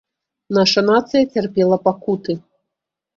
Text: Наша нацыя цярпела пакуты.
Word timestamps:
Наша 0.57 0.83
нацыя 0.87 1.27
цярпела 1.35 1.77
пакуты. 1.85 2.33